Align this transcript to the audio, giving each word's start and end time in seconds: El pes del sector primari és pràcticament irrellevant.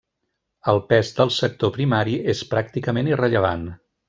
El 0.71 0.79
pes 0.93 1.11
del 1.19 1.33
sector 1.35 1.73
primari 1.77 2.17
és 2.35 2.43
pràcticament 2.55 3.13
irrellevant. 3.15 3.71